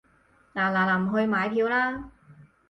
[0.55, 2.09] 嗱嗱臨去買票啦